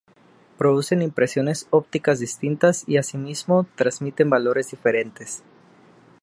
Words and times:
Producen 0.57 1.03
impresiones 1.03 1.67
ópticas 1.69 2.19
distintas 2.19 2.85
y 2.87 2.97
asimismo 2.97 3.67
transmiten 3.75 4.31
valores 4.31 4.71
diferentes. 4.71 5.43